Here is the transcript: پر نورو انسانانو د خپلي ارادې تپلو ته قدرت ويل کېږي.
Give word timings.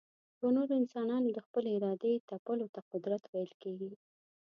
پر 0.37 0.49
نورو 0.57 0.73
انسانانو 0.81 1.29
د 1.33 1.39
خپلي 1.45 1.69
ارادې 1.77 2.13
تپلو 2.29 2.67
ته 2.75 2.79
قدرت 2.91 3.23
ويل 3.31 3.51
کېږي. 3.63 3.91